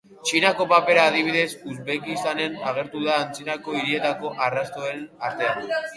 Txinako 0.27 0.65
papera, 0.69 1.01
adibidez, 1.09 1.51
Uzbekistanen 1.73 2.57
agertu 2.71 3.03
da 3.09 3.15
antzinako 3.27 3.77
hirietako 3.81 4.33
arrastoen 4.47 5.09
artean. 5.31 5.67